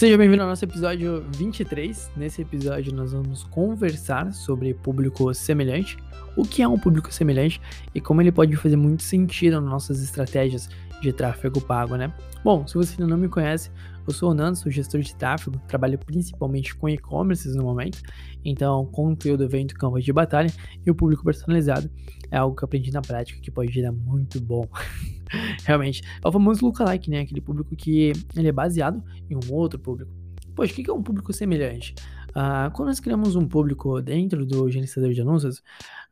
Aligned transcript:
Seja 0.00 0.16
bem-vindo 0.16 0.42
ao 0.42 0.48
nosso 0.48 0.64
episódio 0.64 1.22
23. 1.36 2.12
Nesse 2.16 2.40
episódio, 2.40 2.90
nós 2.90 3.12
vamos 3.12 3.42
conversar 3.42 4.32
sobre 4.32 4.72
público 4.72 5.34
semelhante, 5.34 5.98
o 6.34 6.42
que 6.42 6.62
é 6.62 6.66
um 6.66 6.78
público 6.78 7.12
semelhante 7.12 7.60
e 7.94 8.00
como 8.00 8.22
ele 8.22 8.32
pode 8.32 8.56
fazer 8.56 8.76
muito 8.76 9.02
sentido 9.02 9.60
nas 9.60 9.70
nossas 9.70 10.02
estratégias 10.02 10.70
de 11.02 11.12
tráfego 11.12 11.60
pago, 11.60 11.96
né? 11.96 12.10
Bom, 12.42 12.66
se 12.66 12.76
você 12.76 12.94
ainda 12.94 13.08
não 13.08 13.18
me 13.18 13.28
conhece, 13.28 13.70
eu 14.08 14.14
sou 14.14 14.30
o 14.30 14.34
Nando, 14.34 14.56
sou 14.56 14.72
gestor 14.72 15.02
de 15.02 15.14
tráfego, 15.14 15.60
trabalho 15.68 15.98
principalmente 15.98 16.74
com 16.74 16.88
e-commerce 16.88 17.46
no 17.54 17.64
momento, 17.64 18.00
então 18.42 18.86
conteúdo, 18.86 19.44
evento, 19.44 19.74
campo 19.74 20.00
de 20.00 20.12
batalha 20.14 20.50
e 20.86 20.90
o 20.90 20.94
público 20.94 21.22
personalizado 21.22 21.90
é 22.30 22.38
algo 22.38 22.56
que 22.56 22.64
eu 22.64 22.66
aprendi 22.66 22.90
na 22.90 23.02
prática 23.02 23.38
que 23.38 23.50
pode 23.50 23.70
gerar 23.70 23.92
muito 23.92 24.40
bom. 24.40 24.66
Realmente, 25.64 26.02
é 26.22 26.28
o 26.28 26.32
famoso 26.32 26.64
lookalike, 26.64 27.10
né? 27.10 27.20
Aquele 27.20 27.40
público 27.40 27.74
que 27.76 28.12
ele 28.36 28.48
é 28.48 28.52
baseado 28.52 29.02
em 29.28 29.36
um 29.36 29.52
outro 29.52 29.78
público. 29.78 30.10
Poxa, 30.54 30.72
o 30.72 30.76
que 30.76 30.90
é 30.90 30.92
um 30.92 31.02
público 31.02 31.32
semelhante? 31.32 31.94
Uh, 32.30 32.70
quando 32.72 32.88
nós 32.88 33.00
criamos 33.00 33.34
um 33.34 33.46
público 33.46 34.00
dentro 34.00 34.46
do 34.46 34.70
gerenciador 34.70 35.12
de 35.12 35.20
anúncios, 35.20 35.58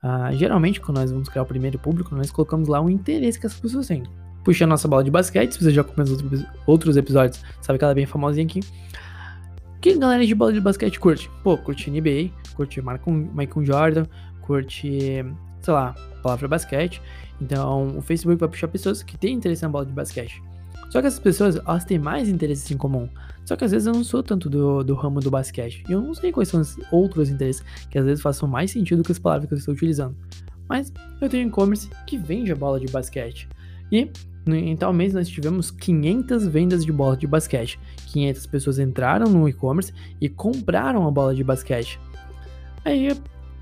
uh, 0.03 0.35
geralmente 0.35 0.81
quando 0.81 0.99
nós 0.99 1.11
vamos 1.11 1.29
criar 1.29 1.43
o 1.43 1.47
primeiro 1.47 1.79
público, 1.79 2.15
nós 2.15 2.31
colocamos 2.31 2.69
lá 2.69 2.81
o 2.81 2.91
interesse 2.91 3.39
que 3.39 3.47
as 3.47 3.55
pessoas 3.55 3.87
têm 3.87 4.03
puxa 4.49 4.65
a 4.65 4.67
nossa 4.67 4.89
bola 4.89 5.05
de 5.05 5.11
basquete, 5.11 5.53
se 5.53 5.63
você 5.63 5.71
já 5.71 5.83
os 5.83 6.45
outros 6.67 6.97
episódios, 6.97 7.45
sabe 7.61 7.79
que 7.79 7.85
ela 7.85 7.93
é 7.93 7.95
bem 7.95 8.07
famosinha 8.07 8.47
aqui. 8.47 8.61
O 9.77 9.81
que 9.81 9.91
a 9.91 9.99
galera 9.99 10.27
de 10.27 10.35
bola 10.35 10.55
de 10.55 10.61
basquete 10.61 10.99
curte? 10.99 11.31
Pô, 11.45 11.59
curte 11.59 11.91
NBA, 11.91 12.31
curte 12.55 12.81
Michael 12.81 13.67
Jordan, 13.67 14.07
curte, 14.41 15.23
sei 15.63 15.75
lá, 15.75 15.95
palavra 16.23 16.49
basquete. 16.49 17.01
Então, 17.41 17.97
o 17.97 18.03
Facebook 18.03 18.39
vai 18.39 18.49
puxar 18.49 18.69
pessoas 18.69 19.03
que 19.03 19.17
têm 19.17 19.35
interesse 19.35 19.63
na 19.63 19.69
bola 19.69 19.87
de 19.87 19.93
basquete. 19.93 20.43
Só 20.91 21.01
que 21.01 21.07
essas 21.07 21.21
pessoas, 21.21 21.57
elas 21.57 21.85
têm 21.85 21.99
mais 21.99 22.29
interesses 22.29 22.71
em 22.71 22.77
comum. 22.77 23.09
Só 23.45 23.57
que 23.57 23.65
às 23.65 23.71
vezes 23.71 23.87
eu 23.87 23.93
não 23.93 24.05
sou 24.05 24.23
tanto 24.23 24.49
do, 24.49 24.83
do 24.83 24.95
ramo 24.95 25.21
do 25.21 25.31
basquete. 25.31 25.85
E 25.89 25.93
eu 25.93 26.01
não 26.01 26.15
sei 26.15 26.33
quais 26.33 26.49
são 26.49 26.61
os 26.61 26.77
outros 26.91 27.29
interesses 27.29 27.63
que 27.91 27.99
às 27.99 28.05
vezes 28.05 28.23
façam 28.23 28.49
mais 28.49 28.71
sentido 28.71 29.03
que 29.03 29.13
as 29.13 29.19
palavras 29.19 29.49
que 29.49 29.55
eu 29.55 29.59
estou 29.59 29.75
utilizando. 29.75 30.17
Mas 30.69 30.93
eu 31.21 31.29
tenho 31.29 31.49
e-commerce 31.49 31.89
que 32.07 32.17
vende 32.17 32.53
a 32.53 32.57
bola 32.57 32.81
de 32.81 32.87
basquete. 32.91 33.49
E 33.91 34.11
em 34.47 34.77
tal 34.77 34.93
mês 34.93 35.13
nós 35.13 35.29
tivemos 35.29 35.71
500 35.71 36.47
vendas 36.47 36.85
de 36.85 36.93
bola 36.93 37.17
de 37.17 37.27
basquete. 37.27 37.79
500 38.07 38.47
pessoas 38.47 38.79
entraram 38.79 39.29
no 39.29 39.49
e-commerce 39.49 39.93
e 40.21 40.29
compraram 40.29 41.07
a 41.07 41.11
bola 41.11 41.35
de 41.35 41.45
basquete. 41.45 42.01
Aí 42.85 43.09
eu 43.09 43.17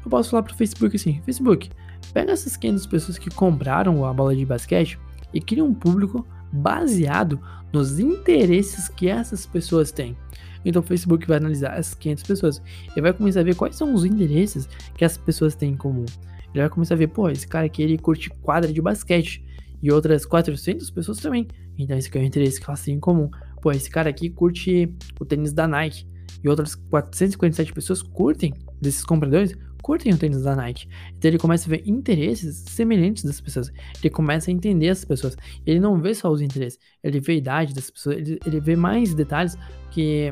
posso 0.09 0.31
falar 0.31 0.43
para 0.43 0.53
o 0.53 0.57
Facebook 0.57 0.97
assim: 0.97 1.21
Facebook, 1.25 1.71
pega 2.13 2.33
essas 2.33 2.57
500 2.57 2.87
pessoas 2.87 3.19
que 3.19 3.31
compraram 3.31 4.05
a 4.05 4.13
bola 4.13 4.35
de 4.35 4.45
basquete 4.45 4.99
e 5.33 5.41
cria 5.41 5.65
um 5.65 5.75
público 5.75 6.27
baseado 6.53 7.41
nos 7.73 7.99
interesses 7.99 8.89
que 8.89 9.09
essas 9.09 9.47
pessoas 9.47 9.91
têm. 9.91 10.17
Então 10.65 10.83
o 10.83 10.85
Facebook 10.85 11.27
vai 11.27 11.37
analisar 11.37 11.79
essas 11.79 11.95
500 11.95 12.25
pessoas 12.25 12.63
e 12.97 13.01
vai 13.01 13.13
começar 13.13 13.41
a 13.41 13.45
ver 13.45 13.55
quais 13.55 13.77
são 13.77 13.95
os 13.95 14.05
interesses 14.05 14.69
que 14.97 15.05
as 15.05 15.17
pessoas 15.17 15.55
têm 15.55 15.73
em 15.73 15.77
comum. 15.77 16.05
Ele 16.53 16.63
vai 16.63 16.71
começar 16.71 16.95
a 16.95 16.97
ver, 16.97 17.09
pô, 17.09 17.29
esse 17.29 17.47
cara 17.47 17.67
aqui 17.67 17.83
ele 17.83 17.99
curte 17.99 18.31
quadra 18.31 18.73
de 18.73 18.81
basquete 18.81 19.45
e 19.83 19.93
outras 19.93 20.25
400 20.25 20.91
pessoas 20.91 21.19
também. 21.19 21.47
Então 21.79 21.97
esse 21.97 22.09
aqui 22.09 22.19
é 22.19 22.21
o 22.23 22.25
interesse 22.25 22.61
que 22.61 22.69
elas 22.69 22.83
têm 22.83 22.97
em 22.97 23.01
comum. 23.01 23.31
Pô, 23.61 23.71
esse 23.71 23.91
cara 23.91 24.09
aqui 24.09 24.31
curte 24.31 24.93
o 25.21 25.25
tênis 25.25 25.53
da 25.53 25.69
Nike 25.69 26.07
e 26.43 26.49
outras 26.49 26.75
457 26.75 27.73
pessoas 27.73 28.03
curtem 28.03 28.53
desses 28.81 29.05
compradores 29.05 29.57
curtem 29.87 30.13
o 30.13 30.19
tênis 30.19 30.43
da 30.43 30.57
Nike. 30.57 30.89
Então 31.17 31.31
ele 31.31 31.39
começa 31.39 31.69
a 31.69 31.71
ver 31.71 31.85
interesses 31.87 32.65
semelhantes 32.67 33.23
das 33.23 33.41
pessoas. 33.41 33.73
Ele 34.03 34.11
começa 34.11 34.51
a 34.51 34.53
entender 34.53 34.89
as 34.89 35.05
pessoas. 35.05 35.37
Ele 35.65 35.79
não 35.79 35.97
vê 36.01 36.13
só 36.13 36.29
os 36.29 36.43
interesses, 36.43 36.77
ele 37.05 37.21
vê 37.21 37.35
a 37.35 37.37
idade 37.37 37.73
das 37.73 37.89
pessoas, 37.89 38.17
ele, 38.17 38.37
ele 38.45 38.59
vê 38.59 38.75
mais 38.75 39.15
detalhes 39.15 39.57
que 39.93 40.29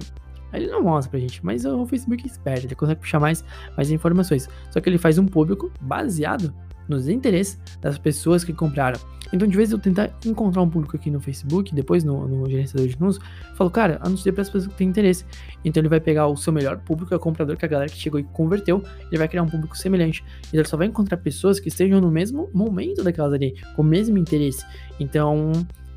ele 0.53 0.67
não 0.67 0.83
mostra 0.83 1.09
pra 1.09 1.21
gente, 1.21 1.45
mas 1.45 1.65
o 1.65 1.87
Facebook 1.87 2.25
é 2.25 2.27
esperto, 2.27 2.67
ele 2.67 2.75
consegue 2.75 3.01
puxar 3.01 3.21
mais, 3.21 3.45
mais 3.77 3.93
informações. 3.93 4.49
Só 4.73 4.81
que 4.81 4.89
ele 4.89 4.99
faz 4.99 5.19
um 5.19 5.27
público 5.27 5.71
baseado 5.81 6.53
nos 6.89 7.09
interesses 7.09 7.59
das 7.81 7.99
pessoas 7.99 8.45
que 8.45 8.53
compraram. 8.53 8.99
Então, 9.33 9.49
de 9.49 9.57
vez 9.57 9.73
eu 9.73 9.79
tentar 9.79 10.17
encontrar 10.25 10.63
um 10.63 10.71
público 10.71 10.97
aqui 10.97 11.11
no 11.11 11.21
Facebook, 11.21 11.75
depois 11.75 12.05
no, 12.05 12.29
no 12.29 12.49
gerenciador 12.49 12.87
de 12.87 12.95
anúncios, 12.95 13.25
falo, 13.57 13.71
cara, 13.71 13.99
anuncie 14.01 14.31
para 14.31 14.43
as 14.43 14.49
pessoas 14.49 14.69
que 14.69 14.79
têm 14.79 14.89
interesse. 14.89 15.25
Então, 15.65 15.81
ele 15.81 15.89
vai 15.89 16.01
pegar 16.01 16.27
o 16.29 16.37
seu 16.37 16.53
melhor 16.53 16.79
público, 16.79 17.13
é 17.13 17.17
o 17.17 17.21
comprador, 17.21 17.57
que 17.57 17.65
é 17.65 17.67
a 17.67 17.71
galera 17.71 17.91
que 17.91 17.97
chegou 17.97 18.21
e 18.21 18.23
converteu, 18.23 18.83
ele 19.09 19.19
vai 19.19 19.27
criar 19.27 19.43
um 19.43 19.49
público 19.49 19.77
semelhante. 19.77 20.23
Então, 20.49 20.61
ele 20.61 20.69
só 20.69 20.77
vai 20.77 20.87
encontrar 20.87 21.17
pessoas 21.17 21.59
que 21.59 21.69
estejam 21.69 22.01
no 22.01 22.11
mesmo 22.11 22.49
momento 22.53 23.03
daquelas 23.03 23.33
ali, 23.33 23.55
com 23.75 23.83
o 23.83 23.85
mesmo 23.85 24.19
interesse. 24.19 24.65
Então, 25.01 25.53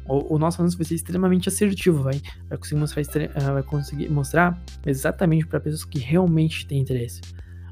o, 0.08 0.36
o 0.36 0.40
nosso 0.40 0.62
anúncio 0.62 0.78
vai 0.78 0.86
ser 0.86 0.96
extremamente 0.96 1.50
assertivo, 1.50 2.04
vai, 2.04 2.22
vai 2.50 2.58
conseguir 2.58 2.80
mostrar, 2.80 3.02
eh, 3.04 3.52
vai 3.54 3.64
conseguir 3.64 4.10
mostrar 4.10 4.64
exatamente 4.86 5.46
para 5.46 5.60
pessoas 5.60 5.86
que 5.86 6.00
realmente 6.00 6.66
têm 6.66 6.80
interesse. 6.80 7.22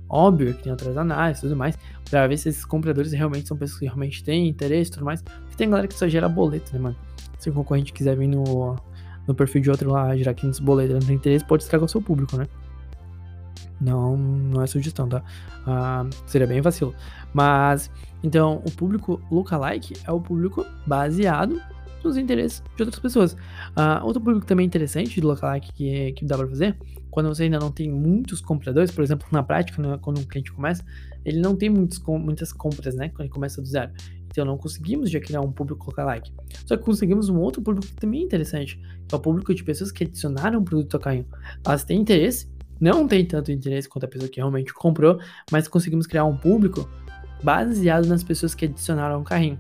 Óbvio 0.08 0.54
que 0.54 0.64
tem 0.64 0.72
outras 0.72 0.96
análises 0.98 1.44
e 1.44 1.48
tudo 1.48 1.58
mais, 1.58 1.78
pra 2.10 2.28
ver 2.28 2.38
se 2.38 2.50
esses 2.50 2.64
compradores 2.64 3.12
realmente 3.12 3.48
são 3.48 3.58
pessoas 3.58 3.80
que 3.80 3.86
realmente 3.86 4.24
têm 4.24 4.48
interesse 4.48 4.92
e 4.92 4.94
tudo 4.94 5.06
mais. 5.06 5.22
Porque 5.22 5.56
tem 5.56 5.70
galera 5.70 5.88
que 5.88 5.96
só 5.96 6.08
gera 6.08 6.30
boleto, 6.30 6.74
né, 6.74 6.80
mano? 6.80 6.96
Se 7.40 7.50
o 7.50 7.54
concorrente 7.54 7.92
quiser 7.92 8.16
vir 8.16 8.28
no, 8.28 8.76
no 9.28 9.36
perfil 9.36 9.62
de 9.62 9.70
outro 9.70 9.92
lá, 9.92 10.16
gerar 10.16 10.34
500 10.34 10.60
boletos, 10.60 10.94
não 10.94 11.02
tem 11.02 11.16
interesse, 11.16 11.46
pode 11.46 11.64
estragar 11.64 11.86
o 11.86 11.90
seu 11.90 12.02
público, 12.02 12.38
né? 12.38 12.48
Não, 13.82 14.16
não 14.16 14.62
é 14.62 14.68
sugestão, 14.68 15.08
tá? 15.08 15.22
Ah, 15.66 16.06
seria 16.28 16.48
bem 16.48 16.62
vacilo. 16.62 16.94
Mas, 17.34 17.92
então, 18.24 18.62
o 18.66 18.72
público 18.72 19.22
lookalike 19.30 19.96
é 20.06 20.12
o 20.12 20.22
público 20.22 20.66
baseado 20.88 21.62
nos 22.06 22.18
interesses 22.18 22.64
de 22.76 22.84
outras 22.84 23.00
pessoas. 23.00 23.34
Uh, 23.34 24.04
outro 24.04 24.22
público 24.22 24.46
também 24.46 24.66
interessante 24.66 25.14
de 25.14 25.22
lookalike 25.22 25.74
que, 25.74 26.12
que 26.14 26.26
dá 26.26 26.38
para 26.38 26.48
fazer, 26.48 26.78
quando 27.10 27.30
você 27.30 27.44
ainda 27.44 27.60
não 27.60 27.72
tem 27.72 27.90
muitos 27.90 28.42
compradores, 28.42 28.92
por 28.92 29.04
exemplo, 29.04 29.28
na 29.32 29.42
prática, 29.42 29.82
né, 29.82 29.98
quando 30.02 30.20
um 30.20 30.24
cliente 30.24 30.52
começa, 30.52 30.84
ele 31.24 31.40
não 31.40 31.56
tem 31.56 31.70
muitos, 31.70 32.02
muitas 32.06 32.54
compras, 32.54 32.94
né? 32.94 33.10
Quando 33.10 33.22
ele 33.22 33.30
começa 33.30 33.62
do 33.62 33.68
zero. 33.68 33.92
Então 34.28 34.44
não 34.44 34.58
conseguimos 34.58 35.10
já 35.10 35.20
criar 35.20 35.40
um 35.40 35.52
público 35.52 35.86
lookalike. 35.88 36.32
Só 36.66 36.76
que 36.76 36.84
conseguimos 36.84 37.30
um 37.30 37.38
outro 37.38 37.62
público 37.62 37.88
que 37.88 37.96
também 37.96 38.22
é 38.22 38.24
interessante, 38.24 38.78
que 39.08 39.16
é 39.16 39.18
o 39.18 39.22
público 39.22 39.56
de 39.56 39.64
pessoas 39.64 39.92
que 39.92 40.04
adicionaram 40.04 40.60
o 40.60 40.64
produto 40.64 40.96
ao 40.96 41.00
carrinho. 41.00 41.26
Elas 41.66 41.86
têm 41.86 42.02
interesse, 42.02 42.50
não 42.80 43.08
tem 43.08 43.26
tanto 43.26 43.52
interesse 43.52 43.88
quanto 43.88 44.04
a 44.04 44.08
pessoa 44.08 44.30
que 44.30 44.42
realmente 44.42 44.74
comprou, 44.74 45.20
mas 45.50 45.68
conseguimos 45.70 46.06
criar 46.06 46.26
um 46.26 46.36
público 46.36 46.90
baseado 47.42 48.08
nas 48.08 48.24
pessoas 48.24 48.54
que 48.54 48.66
adicionaram 48.66 49.22
o 49.22 49.24
carrinho. 49.24 49.58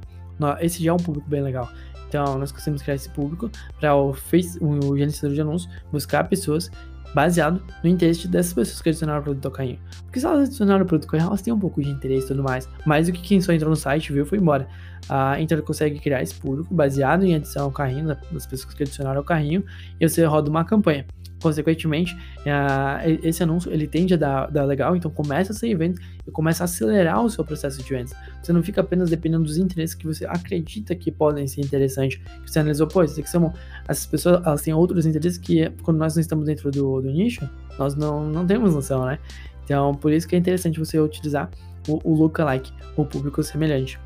Esse 0.59 0.84
já 0.84 0.91
é 0.91 0.94
um 0.94 0.97
público 0.97 1.29
bem 1.29 1.41
legal. 1.41 1.69
Então, 2.07 2.38
nós 2.38 2.51
conseguimos 2.51 2.81
criar 2.81 2.96
esse 2.96 3.09
público 3.09 3.50
para 3.79 3.96
o, 3.96 4.12
o 4.12 4.97
gerenciador 4.97 5.35
de 5.35 5.41
anúncios 5.41 5.73
buscar 5.91 6.23
pessoas 6.25 6.69
baseado 7.13 7.63
no 7.81 7.90
interesse 7.90 8.28
dessas 8.28 8.53
pessoas 8.53 8.81
que 8.81 8.90
adicionaram 8.90 9.22
o 9.22 9.24
produto 9.24 9.45
ao 9.45 9.51
carrinho. 9.51 9.79
Porque 10.03 10.19
se 10.19 10.25
elas 10.25 10.47
adicionaram 10.47 10.84
o 10.84 10.85
produto 10.85 11.06
ao 11.06 11.12
carrinho, 11.12 11.28
elas 11.29 11.41
têm 11.41 11.53
um 11.53 11.59
pouco 11.59 11.81
de 11.81 11.90
interesse 11.90 12.25
e 12.25 12.28
tudo 12.28 12.44
mais. 12.44 12.68
Mais 12.85 13.07
do 13.07 13.13
que 13.13 13.22
quem 13.22 13.40
só 13.40 13.53
entrou 13.53 13.69
no 13.69 13.75
site, 13.75 14.12
viu, 14.12 14.25
foi 14.25 14.38
embora. 14.38 14.68
Ah, 15.07 15.40
então 15.40 15.57
ele 15.57 15.66
consegue 15.66 15.97
criar 16.00 16.22
esse 16.22 16.35
público 16.35 16.74
baseado 16.74 17.24
em 17.24 17.34
adição 17.34 17.66
ao 17.66 17.72
carrinho, 17.72 18.07
das 18.31 18.45
pessoas 18.45 18.74
que 18.74 18.84
adicionaram 18.84 19.19
ao 19.19 19.24
carrinho, 19.24 19.63
e 20.00 20.07
você 20.07 20.25
roda 20.25 20.50
uma 20.50 20.66
campanha. 20.66 21.06
Consequentemente, 21.45 22.16
uh, 22.39 23.19
esse 23.22 23.44
anúncio 23.44 23.72
ele 23.72 23.85
tende 23.85 24.16
a 24.16 24.17
dar, 24.17 24.50
dar, 24.50 24.63
legal, 24.63 24.95
então 24.95 25.11
começa 25.11 25.51
a 25.51 25.56
ser 25.56 25.75
vendas 25.75 26.03
e 26.25 26.31
começa 26.31 26.63
a 26.63 26.66
acelerar 26.66 27.23
o 27.23 27.29
seu 27.29 27.45
processo 27.45 27.83
de 27.83 27.88
vendas. 27.88 28.16
Você 28.41 28.51
não 28.51 28.63
fica 28.63 28.81
apenas 28.81 29.11
dependendo 29.11 29.44
dos 29.44 29.56
interesses 29.56 29.94
que 29.94 30.07
você 30.07 30.25
acredita 30.25 30.95
que 30.95 31.11
podem 31.11 31.47
ser 31.47 31.61
interessantes, 31.61 32.19
que 32.44 32.50
você 32.50 32.57
analisou, 32.57 32.88
pô, 32.88 33.03
isso 33.03 33.19
aqui 33.19 33.29
são, 33.29 33.53
essas 33.88 34.07
pessoas 34.07 34.44
elas 34.44 34.63
têm 34.63 34.73
outros 34.73 35.06
interesses 35.06 35.38
que 35.38 35.69
quando 35.83 36.00
nós 36.00 36.16
não 36.16 36.22
estamos 36.22 36.47
dentro 36.47 36.72
do, 36.72 37.00
do 37.00 37.11
nicho, 37.11 37.47
nós 37.77 37.94
não, 37.94 38.27
não 38.27 38.44
temos 38.44 38.73
noção, 38.73 39.06
né? 39.06 39.19
Então, 39.63 39.94
por 39.94 40.12
isso 40.12 40.27
que 40.27 40.35
é 40.35 40.39
interessante 40.39 40.79
você 40.79 41.00
utilizar 41.00 41.51
o, 41.88 42.00
o 42.03 42.16
lookalike, 42.16 42.73
o 42.97 43.06
público 43.06 43.44
semelhante. 43.44 44.00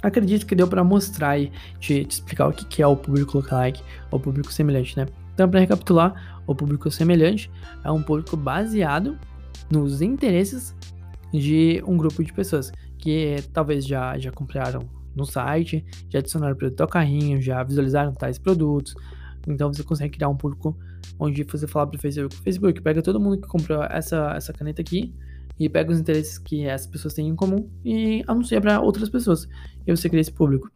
Acredito 0.00 0.46
que 0.46 0.54
deu 0.54 0.68
para 0.68 0.84
mostrar 0.84 1.36
e 1.36 1.50
te, 1.80 2.04
te, 2.04 2.12
explicar 2.12 2.46
o 2.46 2.52
que, 2.52 2.64
que 2.64 2.80
é 2.80 2.86
o 2.86 2.94
público 2.94 3.38
lookalike, 3.38 3.82
o 4.12 4.20
público 4.20 4.52
semelhante, 4.52 4.96
né? 4.96 5.08
Então, 5.38 5.48
para 5.48 5.60
recapitular, 5.60 6.42
o 6.48 6.52
público 6.52 6.90
semelhante 6.90 7.48
é 7.84 7.92
um 7.92 8.02
público 8.02 8.36
baseado 8.36 9.16
nos 9.70 10.02
interesses 10.02 10.74
de 11.32 11.80
um 11.86 11.96
grupo 11.96 12.24
de 12.24 12.32
pessoas 12.32 12.72
que 12.98 13.36
talvez 13.52 13.86
já, 13.86 14.18
já 14.18 14.32
compraram 14.32 14.90
no 15.14 15.24
site, 15.24 15.86
já 16.08 16.18
adicionaram 16.18 16.56
produto 16.56 16.80
ao 16.80 16.88
carrinho, 16.88 17.40
já 17.40 17.62
visualizaram 17.62 18.12
tais 18.12 18.36
produtos. 18.36 18.96
Então 19.46 19.72
você 19.72 19.84
consegue 19.84 20.16
criar 20.16 20.28
um 20.28 20.36
público 20.36 20.76
onde 21.20 21.44
você 21.44 21.68
fala 21.68 21.86
para 21.86 21.98
o 21.98 22.00
Facebook, 22.00 22.34
Facebook, 22.42 22.82
pega 22.82 23.00
todo 23.00 23.20
mundo 23.20 23.40
que 23.40 23.46
comprou 23.46 23.84
essa, 23.84 24.32
essa 24.34 24.52
caneta 24.52 24.82
aqui 24.82 25.14
e 25.56 25.68
pega 25.68 25.92
os 25.92 26.00
interesses 26.00 26.36
que 26.36 26.66
essas 26.66 26.88
pessoas 26.88 27.14
têm 27.14 27.28
em 27.28 27.36
comum 27.36 27.70
e 27.84 28.24
anuncia 28.26 28.60
para 28.60 28.80
outras 28.80 29.08
pessoas. 29.08 29.48
E 29.86 29.94
você 29.94 30.08
cria 30.08 30.20
esse 30.20 30.32
público. 30.32 30.68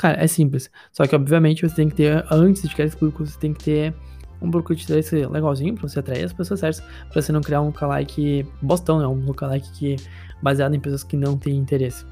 Cara, 0.00 0.18
é 0.18 0.26
simples. 0.26 0.70
Só 0.90 1.06
que, 1.06 1.14
obviamente, 1.14 1.60
você 1.60 1.74
tem 1.74 1.86
que 1.86 1.94
ter, 1.94 2.24
antes 2.30 2.62
de 2.62 2.74
criar 2.74 2.86
esse 2.86 2.96
público, 2.96 3.26
você 3.26 3.38
tem 3.38 3.52
que 3.52 3.64
ter 3.64 3.94
um 4.40 4.50
público 4.50 4.74
de 4.74 4.82
interesse 4.82 5.14
legalzinho 5.26 5.74
pra 5.74 5.86
você 5.86 5.98
atrair 5.98 6.24
as 6.24 6.32
pessoas 6.32 6.60
certas, 6.60 6.82
pra 7.12 7.20
você 7.20 7.30
não 7.30 7.42
criar 7.42 7.60
um 7.60 7.66
lookalike 7.66 8.46
bostão, 8.62 8.98
né? 8.98 9.06
Um 9.06 9.22
lookalike 9.26 9.70
que 9.72 9.96
baseado 10.40 10.74
em 10.74 10.80
pessoas 10.80 11.04
que 11.04 11.18
não 11.18 11.36
têm 11.36 11.54
interesse. 11.54 12.06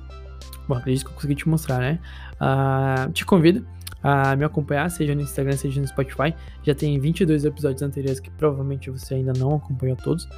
Bom, 0.68 0.74
acredito 0.74 1.06
que 1.06 1.12
eu 1.12 1.14
consegui 1.14 1.34
te 1.34 1.48
mostrar, 1.48 1.78
né? 1.78 1.98
Uh, 2.34 3.10
te 3.10 3.24
convido 3.24 3.66
a 4.02 4.36
me 4.36 4.44
acompanhar, 4.44 4.90
seja 4.90 5.14
no 5.14 5.22
Instagram, 5.22 5.56
seja 5.56 5.80
no 5.80 5.86
Spotify. 5.86 6.34
Já 6.64 6.74
tem 6.74 7.00
22 7.00 7.46
episódios 7.46 7.80
anteriores 7.80 8.20
que 8.20 8.30
provavelmente 8.32 8.90
você 8.90 9.14
ainda 9.14 9.32
não 9.32 9.56
acompanhou 9.56 9.96
todos. 9.96 10.28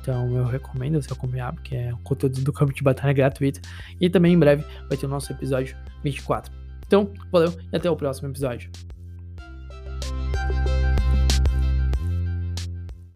Então 0.00 0.36
eu 0.36 0.44
recomendo 0.44 1.00
você 1.00 1.12
acompanhar, 1.12 1.52
porque 1.52 1.76
é 1.76 1.94
um 1.94 1.98
conteúdo 1.98 2.40
do 2.40 2.52
campo 2.52 2.74
de 2.74 2.82
batalha 2.82 3.12
gratuito. 3.12 3.60
E 4.00 4.10
também 4.10 4.32
em 4.32 4.38
breve 4.40 4.64
vai 4.88 4.98
ter 4.98 5.06
o 5.06 5.08
nosso 5.08 5.30
episódio 5.30 5.76
24. 6.02 6.65
Então, 6.86 7.10
valeu 7.30 7.52
e 7.72 7.76
até 7.76 7.90
o 7.90 7.96
próximo 7.96 8.28
episódio. 8.28 8.70